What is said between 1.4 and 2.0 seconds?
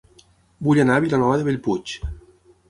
de Bellpuig